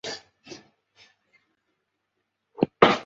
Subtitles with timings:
[0.03, 0.09] 正八面体
[0.49, 0.59] 也是正三
[2.57, 2.99] 角反棱柱。